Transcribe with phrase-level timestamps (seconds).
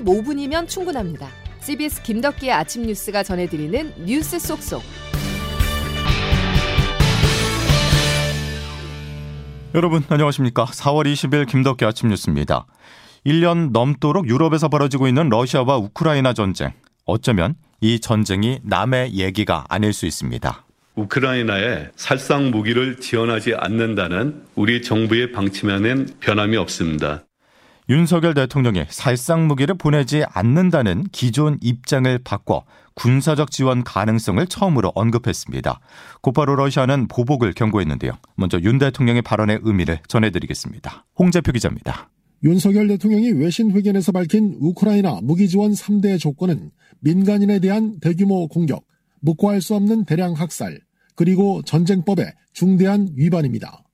[0.00, 1.28] 15분이면 충분합니다.
[1.60, 4.82] CBS 김덕기의 아침 뉴스가 전해드리는 뉴스 속속.
[9.74, 10.64] 여러분 안녕하십니까?
[10.64, 12.66] 4월 20일 김덕기 아침 뉴스입니다.
[13.26, 16.72] 1년 넘도록 유럽에서 벌어지고 있는 러시아와 우크라이나 전쟁.
[17.04, 20.64] 어쩌면 이 전쟁이 남의 얘기가 아닐 수 있습니다.
[20.94, 27.25] 우크라이나에 살상 무기를 지원하지 않는다는 우리 정부의 방침에는 변함이 없습니다.
[27.88, 35.78] 윤석열 대통령이 살상 무기를 보내지 않는다는 기존 입장을 바꿔 군사적 지원 가능성을 처음으로 언급했습니다.
[36.20, 38.12] 곧바로 러시아는 보복을 경고했는데요.
[38.34, 41.06] 먼저 윤 대통령의 발언의 의미를 전해드리겠습니다.
[41.16, 42.10] 홍재표 기자입니다.
[42.42, 48.84] 윤석열 대통령이 외신 회견에서 밝힌 우크라이나 무기 지원 3대 조건은 민간인에 대한 대규모 공격,
[49.20, 50.80] 묵과할 수 없는 대량 학살,
[51.14, 53.84] 그리고 전쟁법의 중대한 위반입니다.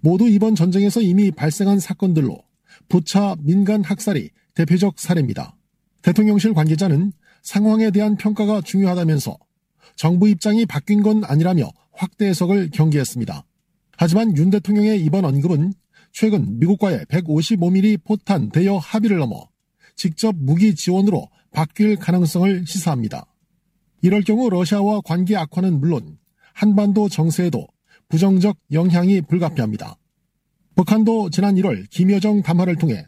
[0.00, 2.45] 모두 이번 전쟁에서 이미 발생한 사건들로
[2.88, 5.56] 부차 민간 학살이 대표적 사례입니다.
[6.02, 9.36] 대통령실 관계자는 상황에 대한 평가가 중요하다면서
[9.96, 13.44] 정부 입장이 바뀐 건 아니라며 확대 해석을 경계했습니다.
[13.96, 15.72] 하지만 윤 대통령의 이번 언급은
[16.12, 19.48] 최근 미국과의 155mm 포탄 대여 합의를 넘어
[19.96, 23.26] 직접 무기 지원으로 바뀔 가능성을 시사합니다.
[24.02, 26.18] 이럴 경우 러시아와 관계 악화는 물론
[26.52, 27.66] 한반도 정세에도
[28.08, 29.96] 부정적 영향이 불가피합니다.
[30.76, 33.06] 북한도 지난 1월 김여정 담화를 통해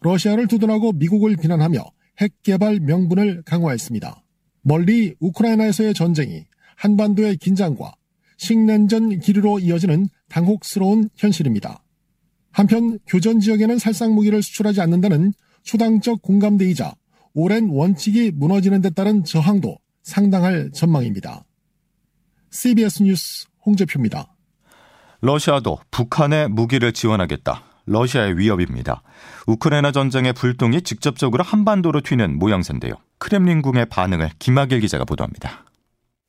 [0.00, 1.84] 러시아를 두둔하고 미국을 비난하며
[2.20, 4.24] 핵 개발 명분을 강화했습니다.
[4.62, 6.46] 멀리 우크라이나에서의 전쟁이
[6.76, 7.92] 한반도의 긴장과
[8.38, 11.84] 식냉전 기류로 이어지는 당혹스러운 현실입니다.
[12.50, 16.94] 한편 교전 지역에는 살상 무기를 수출하지 않는다는 초당적 공감대이자
[17.34, 21.44] 오랜 원칙이 무너지는 데 따른 저항도 상당할 전망입니다.
[22.50, 24.31] CBS 뉴스 홍재표입니다.
[25.24, 27.62] 러시아도 북한에 무기를 지원하겠다.
[27.86, 29.02] 러시아의 위협입니다.
[29.46, 32.94] 우크라이나 전쟁의 불똥이 직접적으로 한반도로 튀는 모양새인데요.
[33.18, 35.64] 크렘린궁의 반응을 김학일 기자가 보도합니다.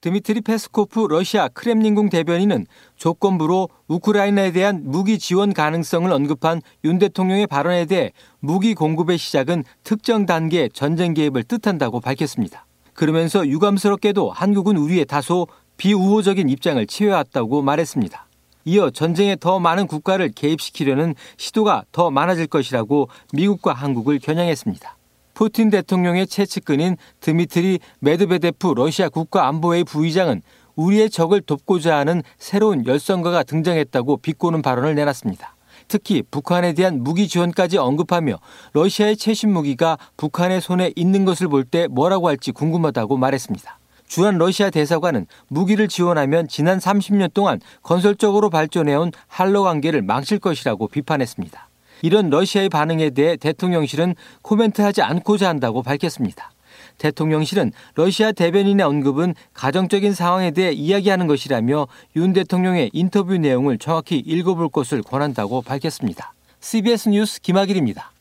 [0.02, 7.86] 드미트리 페스코프 러시아 크렘린궁 대변인은 조건부로 우크라이나에 대한 무기 지원 가능성을 언급한 윤 대통령의 발언에
[7.86, 8.12] 대해
[8.42, 12.68] 무기 공급의 시작은 특정 단계 전쟁 개입을 뜻한다고 밝혔습니다.
[12.94, 18.28] 그러면서 유감스럽게도 한국은 우리의 다소 비우호적인 입장을 취해왔다고 말했습니다.
[18.66, 24.98] 이어 전쟁에 더 많은 국가를 개입시키려는 시도가 더 많아질 것이라고 미국과 한국을 겨냥했습니다.
[25.34, 30.42] 푸틴 대통령의 최측근인 드미트리 메드베데프 러시아 국가안보회의 부의장은
[30.76, 35.56] 우리의 적을 돕고자 하는 새로운 열성가가 등장했다고 비꼬는 발언을 내놨습니다.
[35.88, 38.38] 특히 북한에 대한 무기 지원까지 언급하며
[38.74, 43.80] 러시아의 최신 무기가 북한의 손에 있는 것을 볼 때 뭐라고 할지 궁금하다고 말했습니다.
[44.14, 51.68] 주한 러시아 대사관은 무기를 지원하면 지난 30년 동안 건설적으로 발전해온 한러 관계를 망칠 것이라고 비판했습니다.
[52.04, 54.14] 이런 러시아의 반응에 대해 대통령실은
[54.44, 56.52] 코멘트하지 않고자 한다고 밝혔습니다.
[57.00, 64.70] 대통령실은 러시아 대변인의 언급은 가정적인 상황에 대해 이야기하는 것이라며 윤 대통령의 인터뷰 내용을 정확히 읽어볼
[64.70, 66.34] 것을 권한다고 밝혔습니다.
[66.60, 68.13] CBS 뉴스 김학일입니다.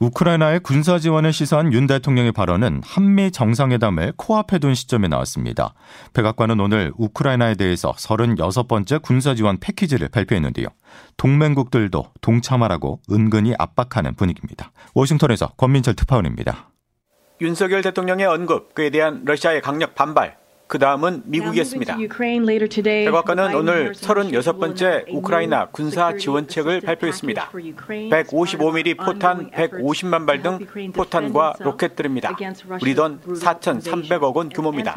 [0.00, 5.74] 우크라이나의 군사 지원을 시사한 윤 대통령의 발언은 한미 정상회담을 코앞에 둔 시점에 나왔습니다.
[6.14, 10.68] 백악관은 오늘 우크라이나에 대해서 36번째 군사 지원 패키지를 발표했는데요.
[11.18, 14.72] 동맹국들도 동참하라고 은근히 압박하는 분위기입니다.
[14.94, 16.70] 워싱턴에서 권민철 특파원입니다.
[17.42, 20.39] 윤석열 대통령의 언급, 그에 대한 러시아의 강력 반발,
[20.70, 21.96] 그 다음은 미국이었습니다.
[21.96, 27.50] 백악관은 오늘 36번째 우크라이나 군사 지원책을 발표했습니다.
[27.50, 32.36] 155mm 포탄 150만 발 등 포탄과 로켓들입니다.
[32.80, 34.94] 우리 돈 4,300억 원 규모입니다.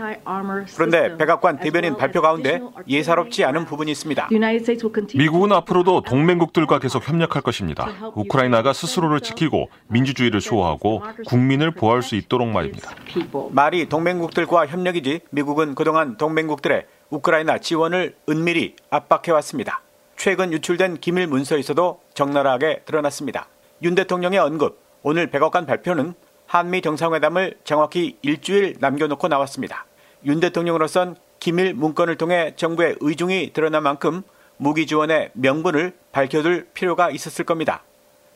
[0.76, 4.30] 그런데 백악관 대변인 발표 가운데 예사롭지 않은 부분이 있습니다.
[5.16, 7.90] 미국은 앞으로도 동맹국들과 계속 협력할 것입니다.
[8.14, 12.92] 우크라이나가 스스로를 지키고 민주주의를 수호하고 국민을 보호할 수 있도록 말입니다.
[13.50, 19.82] 말이 동맹국들과 협력이지 미국은 미국은 그동안 동맹국들의 우크라이나 지원을 은밀히 압박해왔습니다.
[20.18, 23.48] 최근 유출된 기밀 문서에서도 적나라하게 드러났습니다.
[23.82, 26.14] 윤 대통령의 언급, 오늘 백악관 발표는
[26.46, 29.86] 한미 정상회담을 정확히 일주일 남겨놓고 나왔습니다.
[30.26, 34.22] 윤 대통령으로선 기밀 문건을 통해 정부의 의중이 드러난 만큼
[34.58, 37.84] 무기 지원의 명분을 밝혀둘 필요가 있었을 겁니다.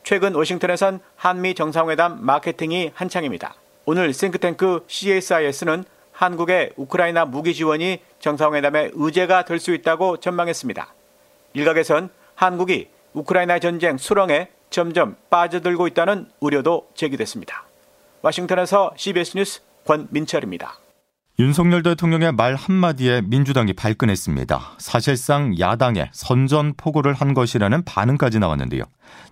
[0.02, 3.54] 최근 워싱턴에선 한미 정상회담 마케팅이 한창입니다.
[3.84, 5.84] 오늘 싱크탱크 CSIS는
[6.18, 10.92] 한국의 우크라이나 무기 지원이 정상회담의 의제가 될 수 있다고 전망했습니다.
[11.54, 17.64] 일각에선 한국이 우크라이나 전쟁 수렁에 점점 빠져들고 있다는 우려도 제기됐습니다.
[18.22, 20.78] 와싱턴에서 CBS 뉴스 권민철입니다.
[21.38, 24.60] 윤석열 대통령의 말 한마디에 민주당이 발끈했습니다.
[24.78, 28.82] 사실상 야당에 선전포고를 한 것이라는 반응까지 나왔는데요.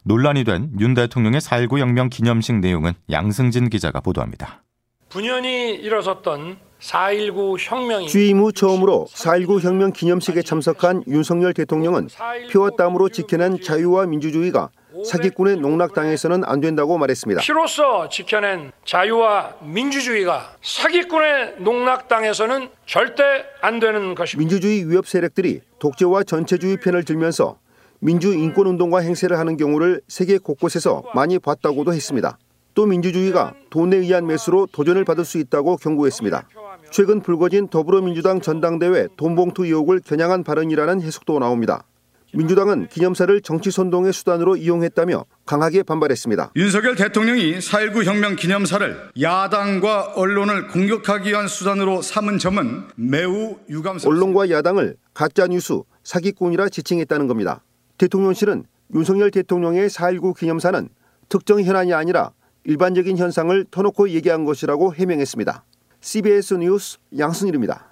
[0.05, 4.63] 논란이 된 윤 대통령의 4.19 혁명 기념식 내용은 양승진 기자가 보도합니다.
[5.09, 12.09] 분연히 일어섰던 4.19 혁명이 취임 후 처음으로 4.19 혁명 기념식에 참석한 윤석열 대통령은
[12.51, 14.71] 피와 땀으로 지켜낸 자유와 민주주의가
[15.05, 17.43] 사기꾼의 농락당해서는 안 된다고 말했습니다.
[17.43, 23.23] 피로써 지켜낸 자유와 민주주의가 사기꾼의 농락당해서는 절대
[23.61, 24.39] 안 되는 것입니다.
[24.39, 27.59] 민주주의 위협 세력들이 독재와 전체주의 편을 들면서
[27.99, 32.39] 민주 인권 운동과 행세를 하는 경우를 세계 곳곳에서 많이 봤다고도 했습니다.
[32.75, 36.47] 또 민주주의가 돈에 의한 매수로 도전을 받을 수 있다고 경고했습니다.
[36.91, 41.85] 최근 불거진 더불어민주당 전당대회 돈봉투 의혹을 겨냥한 발언이라는 해석도 나옵니다.
[42.33, 46.53] 민주당은 기념사를 정치 선동의 수단으로 이용했다며 강하게 반발했습니다.
[46.57, 54.09] 윤석열 대통령이 4.19 혁명 기념사를 야당과 언론을 공격하기 위한 수단으로 삼은 점은 매우 유감스럽습니다.
[54.09, 57.63] 언론과 야당을 가짜뉴스, 사기꾼이라 지칭했다는 겁니다.
[57.97, 60.89] 대통령실은 윤석열 대통령의 4.19 기념사는
[61.29, 62.33] 특정 현안이 아니라
[62.65, 65.65] 일반적인 현상을 터놓고 얘기한 것이라고 해명했습니다.
[66.07, 67.85] CBS 뉴스 양승일입니다.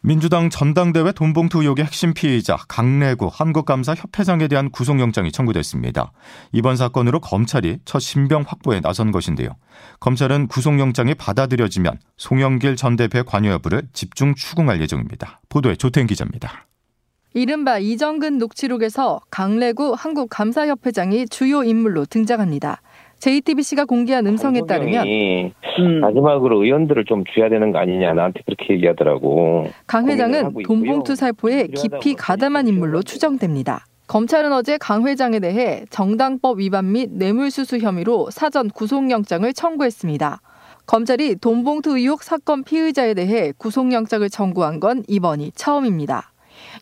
[0.00, 6.12] 민주당 전당대회 돈봉투 의혹의 핵심 피의자 강래구 한국감사협회장에 대한 구속영장이 청구됐습니다.
[6.52, 9.48] 이번 사건으로 검찰이 첫 신병 확보에 나선 것인데요.
[9.98, 15.40] 검찰은 구속영장이 받아들여지면 송영길 전 대표의 관여 여부를 집중 추궁할 예정입니다.
[15.48, 16.68] 보도에 조태인 기자입니다.
[17.34, 22.80] 이른바 이정근 녹취록에서 강래구 한국감사협회장이 주요 인물로 등장합니다.
[23.18, 26.00] JTBC가 공개한 음성에 따르면 음.
[26.00, 29.68] 마지막으로 의원들을 좀 줘야 되는 거 아니냐 나한테 그렇게 얘기하더라고.
[29.86, 33.86] 강 회장은 돈봉투 살포에 깊이 가담한 인물로 추정됩니다.
[34.06, 40.40] 검찰은 어제 강 회장에 대해 정당법 위반 및 뇌물수수 혐의로 사전 구속영장을 청구했습니다.
[40.86, 46.30] 검찰이 돈봉투 의혹 사건 피의자에 대해 구속영장을 청구한 건 이번이 처음입니다.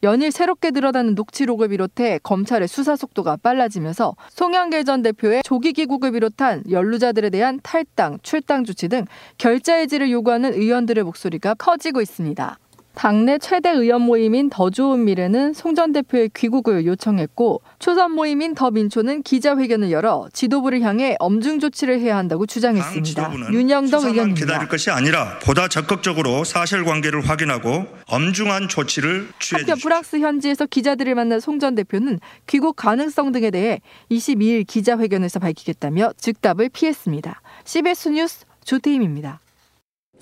[0.03, 6.65] 연일 새롭게 드러나는 녹취록을 비롯해 검찰의 수사 속도가 빨라지면서 송영길 전 대표의 조기 귀국을 비롯한
[6.71, 9.07] 연루자들에 대한 탈당, 출당 조치 등
[9.39, 12.59] 결자 해지를 요구하는 의원들의 목소리가 커지고 있습니다.
[12.95, 19.23] 당내 최대 의원 모임인 더 좋은 미래는 송 전 대표의 귀국을 요청했고 초선 모임인 더민초는
[19.25, 23.33] 기자회견을 열어 지도부를 향해 엄중 조치를 해야 한다고 주장했습니다.
[23.53, 24.35] 윤영덕 의원입니다.
[24.47, 31.41] 기다릴 것이 아니라 보다 적극적으로 사실관계를 확인하고 엄중한 조치를 취해 한편 프랑스 현지에서 기자들을 만난
[31.41, 33.81] 송 전 대표는 귀국 가능성 등에 대해
[34.11, 37.41] 22일 기자회견에서 밝히겠다며 즉답을 피했습니다.
[37.65, 39.41] CBS 뉴스 조태임입니다.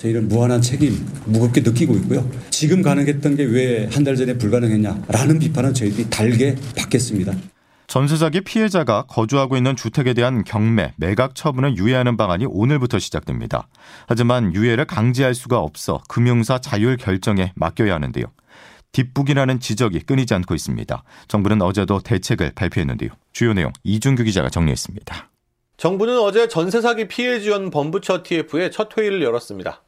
[0.02, 2.28] 저희는 무한한 책임 무겁게 느끼고 있고요.
[2.50, 7.32] 지금 가능했던 게 왜 한 달 전에 불가능했냐라는 비판은 저희들이 달게 받겠습니다.
[7.86, 13.68] 전세 사기 피해자가 거주하고 있는 주택에 대한 경매, 매각 처분을 유예하는 방안이 오늘부터 시작됩니다.
[14.08, 18.24] 하지만 유예를 강제할 수가 없어 금융사 자율 결정에 맡겨야 하는데요.
[18.92, 21.02] 뒷북이라는 지적이 끊이지 않고 있습니다.
[21.28, 23.10] 정부는 어제도 대책을 발표했는데요.
[23.32, 25.30] 주요 내용 이준규 기자가 정리했습니다.
[25.76, 29.82] 정부는 어제 전세 사기 피해 지원 본부처 TF의 첫 회의를 열었습니다.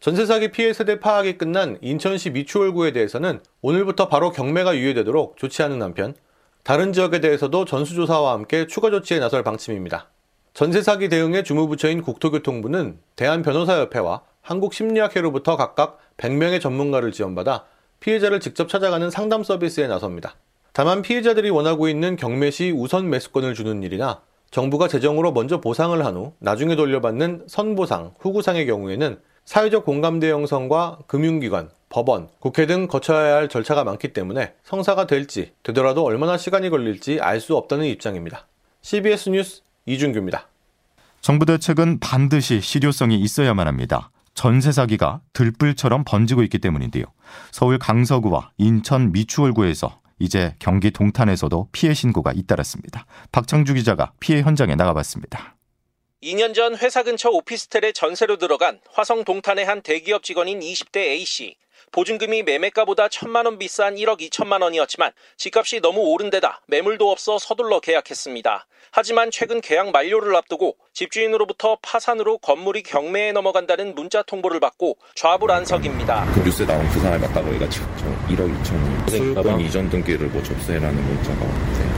[0.00, 6.14] 전세 사기 피해 세대 파악이 끝난 인천시 미추홀구에 대해서는 오늘부터 바로 경매가 유예되도록 조치하는 한편
[6.62, 10.08] 다른 지역에 대해서도 전수조사와 함께 추가 조치에 나설 방침입니다.
[10.54, 17.66] 전세 사기 대응의 주무부처인 국토교통부는 대한변호사협회와 한국심리학회로부터 각각 100명의 전문가를 지원받아
[18.00, 20.34] 피해자를 직접 찾아가는 상담 서비스에 나섭니다.
[20.72, 26.16] 다만 피해자들이 원하고 있는 경매 시 우선 매수권을 주는 일이나 정부가 재정으로 먼저 보상을 한
[26.16, 33.48] 후 나중에 돌려받는 선보상, 후구상의 경우에는 사회적 공감대 형성과 금융기관, 법원, 국회 등 거쳐야 할
[33.48, 38.46] 절차가 많기 때문에 성사가 될지 되더라도 얼마나 시간이 걸릴지 알 수 없다는 입장입니다.
[38.82, 40.46] CBS 뉴스 이준규입니다.
[41.20, 44.12] 정부 대책은 반드시 실효성이 있어야만 합니다.
[44.34, 47.06] 전세 사기가 들불처럼 번지고 있기 때문인데요.
[47.50, 53.04] 서울 강서구와 인천 미추홀구에서 이제 경기 동탄에서도 피해 신고가 잇따랐습니다.
[53.32, 55.56] 박창주 기자가 피해 현장에 나가봤습니다.
[56.22, 61.56] 2년 전 회사 근처 오피스텔에 전세로 들어간 화성 동탄의 한 대기업 직원인 20대 A씨.
[61.92, 67.80] 보증금이 매매가보다 천만 원 비싼 1억 2천만 원이었지만 집값이 너무 오른 데다 매물도 없어 서둘러
[67.80, 68.66] 계약했습니다.
[68.92, 76.32] 하지만 최근 계약 만료를 앞두고 집주인으로부터 파산으로 건물이 경매에 넘어간다는 문자 통보를 받고 좌불안석입니다.
[76.34, 77.86] 그 뉴스에 나온 그 사람이 맞다고 해가지고
[78.28, 81.89] 1억 2천 소유권 이전 등기를 뭐 접수해라는 문자가 안 좋죠.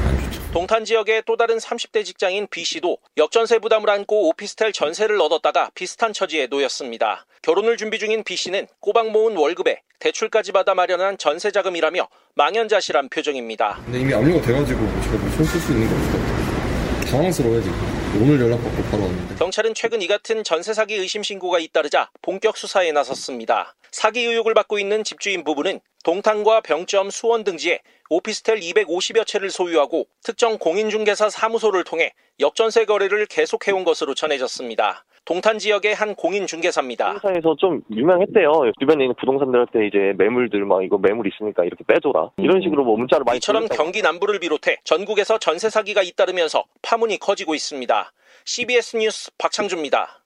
[0.53, 6.47] 동탄 지역의 또 다른 30대 직장인 B씨도 역전세 부담을 안고 오피스텔 전세를 얻었다가 비슷한 처지에
[6.49, 7.25] 놓였습니다.
[7.41, 13.81] 결혼을 준비 중인 B씨는 꼬박 모은 월급에 대출까지 받아 마련한 전세 자금이라며 망연자실한 표정입니다.
[13.85, 17.11] 근데 이미 압류가 돼가지고 제가 뭐 손쓸 수 있는 게 없을 것 같아요.
[17.11, 17.92] 당황스러워요 지금.
[18.21, 19.37] 오늘 연락받고 바로 왔는데.
[19.37, 23.75] 경찰은 최근 이 같은 전세 사기 의심 신고가 잇따르자 본격 수사에 나섰습니다.
[23.91, 30.59] 사기 의혹을 받고 있는 집주인 부부는 동탄과 병점, 수원 등지에 오피스텔 250여 채를 소유하고 특정
[30.59, 35.05] 공인중개사 사무소를 통해 역전세 거래를 계속해온 것으로 전해졌습니다.
[35.25, 37.15] 동탄 지역의 한 공인 중개사입니다.
[37.15, 38.73] 회사에서 좀 유명했대요.
[38.81, 42.31] 주변에 있는 부동산들한테 이제 매물들 막 이거 매물 있으니까 이렇게 빼줘라.
[42.39, 43.69] 이런 식으로 뭐 문자를 많이 이처럼.
[43.69, 48.13] 경기 남부를 비롯해 전국에서 전세 사기가 잇따르면서 파문이 커지고 있습니다.
[48.45, 50.23] CBS 뉴스 박창주입니다.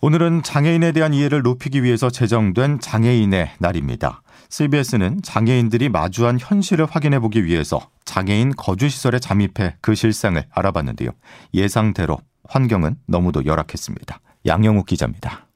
[0.00, 4.22] 오늘은 장애인에 대한 이해를 높이기 위해서 제정된 장애인의 날입니다.
[4.48, 11.10] CBS는 장애인들이 마주한 현실을 확인해 보기 위해서 장애인 거주시설에 잠입해 그 실상을 알아봤는데요.
[11.52, 14.20] 예상대로 환경은 너무도 열악했습니다.
[14.46, 15.46] 양영욱 기자입니다.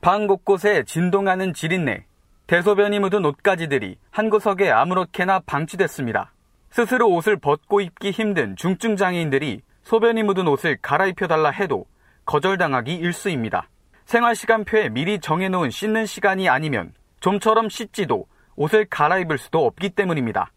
[0.00, 2.04] 방 곳곳에 진동하는 지린내,
[2.46, 6.32] 대소변이 묻은 옷가지들이 한 구석에 아무렇게나 방치됐습니다.
[6.70, 11.86] 스스로 옷을 벗고 입기 힘든 중증 장애인들이 소변이 묻은 옷을 갈아입혀달라 해도
[12.24, 13.68] 거절당하기 일쑤입니다.
[14.04, 18.26] 생활 시간표에 미리 정해놓은 씻는 시간이 아니면 좀처럼 씻지도
[18.56, 20.50] 옷을 갈아입을 수도 없기 때문입니다.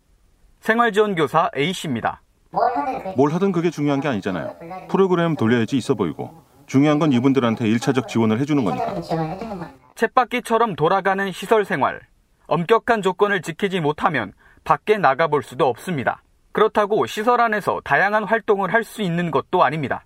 [0.61, 2.22] 생활지원교사 A씨입니다.
[3.17, 4.55] 뭘 하든 그게 중요한 게 아니잖아요.
[4.89, 6.43] 프로그램 돌려야지 있어 보이고.
[6.67, 8.95] 중요한 건 이분들한테 1차적 지원을 해주는 거니까.
[9.95, 12.01] 쳇바퀴처럼 돌아가는 시설 생활.
[12.47, 14.33] 엄격한 조건을 지키지 못하면
[14.63, 16.21] 밖에 나가볼 수도 없습니다.
[16.51, 20.05] 그렇다고 시설 안에서 다양한 활동을 할 수 있는 것도 아닙니다.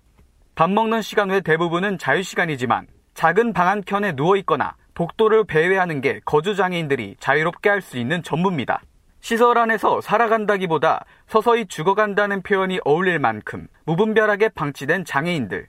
[0.54, 7.16] 밥 먹는 시간 외 대부분은 자유시간이지만 작은 방 한 켠에 누워있거나 복도를 배회하는 게 거주장애인들이
[7.20, 8.80] 자유롭게 할 수 있는 전부입니다.
[9.20, 15.68] 시설 안에서 살아간다기보다 서서히 죽어간다는 표현이 어울릴 만큼 무분별하게 방치된 장애인들.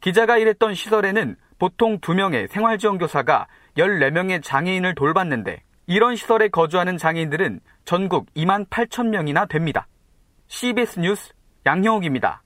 [0.00, 8.68] 기자가 일했던 시설에는 보통 2명의 생활지원교사가 14명의 장애인을 돌봤는데 이런 시설에 거주하는 장애인들은 전국 2만
[8.68, 9.86] 8천 명이나 됩니다.
[10.46, 11.32] CBS 뉴스
[11.66, 12.42] 양형욱입니다.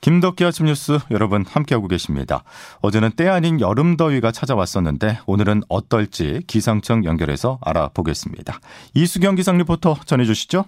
[0.00, 2.44] 김덕기 아침 뉴스 여러분 함께하고 계십니다.
[2.80, 8.60] 어제는 때 아닌 여름 더위가 찾아왔었는데 오늘은 어떨지 기상청 연결해서 알아보겠습니다.
[8.94, 10.64] 이수경 기상 리포터 전해주시죠.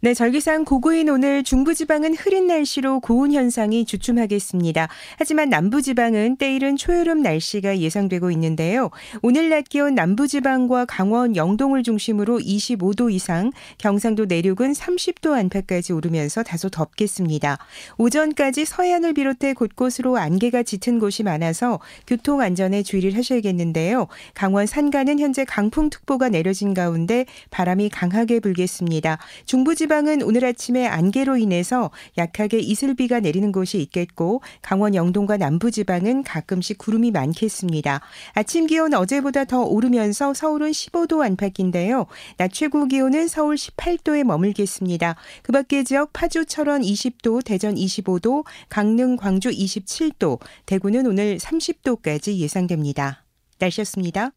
[0.00, 4.86] 네, 절기상 고고인 오늘 중부지방은 흐린 날씨로 고온 현상이 주춤하겠습니다.
[5.18, 8.90] 하지만 남부지방은 때이른 초여름 날씨가 예상되고 있는데요.
[9.22, 16.68] 오늘 낮 기온 남부지방과 강원 영동을 중심으로 25도 이상, 경상도 내륙은 30도 안팎까지 오르면서 다소
[16.68, 17.58] 덥겠습니다.
[17.96, 24.06] 오전까지 서해안을 비롯해 곳곳으로 안개가 짙은 곳이 많아서 교통 안전에 주의를 하셔야겠는데요.
[24.34, 29.18] 강원 산간은 현재 강풍특보가 내려진 가운데 바람이 강하게 불겠습니다.
[29.44, 36.22] 중부지 방 지방은 오늘 아침에 안개로 인해서 약하게 이슬비가 내리는 곳이 있겠고 강원 영동과 남부지방은
[36.22, 38.00] 가끔씩 구름이 많겠습니다.
[38.34, 42.06] 아침 기온 어제보다 더 오르면서 서울은 15도 안팎인데요.
[42.36, 45.16] 낮 최고 기온은 서울 18도에 머물겠습니다.
[45.42, 53.24] 그 밖의 지역 파주, 철원 20도, 대전 25도, 강릉, 광주 27도, 대구는 오늘 30도까지 예상됩니다.
[53.58, 54.30] 날씨였습니다.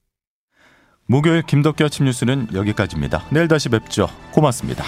[1.06, 3.26] 목요일 김덕기 아침 뉴스는 여기까지입니다.
[3.32, 4.08] 내일 다시 뵙죠.
[4.32, 4.86] 고맙습니다.